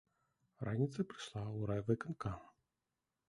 Раніцай 0.67 1.03
прыйшла 1.11 1.43
ў 1.59 1.61
райвыканкам. 1.71 2.39